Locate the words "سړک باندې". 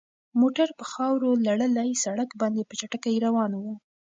2.03-2.61